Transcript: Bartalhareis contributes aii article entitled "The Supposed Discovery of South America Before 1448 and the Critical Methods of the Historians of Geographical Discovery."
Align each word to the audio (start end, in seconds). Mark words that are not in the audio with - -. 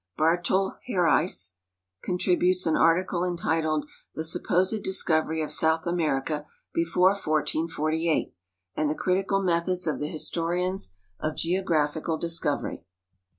Bartalhareis 0.17 1.51
contributes 2.01 2.65
aii 2.65 2.75
article 2.75 3.23
entitled 3.23 3.87
"The 4.15 4.23
Supposed 4.23 4.81
Discovery 4.81 5.43
of 5.43 5.51
South 5.53 5.85
America 5.85 6.47
Before 6.73 7.09
1448 7.09 8.33
and 8.75 8.89
the 8.89 8.95
Critical 8.95 9.43
Methods 9.43 9.85
of 9.85 9.99
the 9.99 10.07
Historians 10.07 10.95
of 11.19 11.35
Geographical 11.35 12.17
Discovery." 12.17 12.83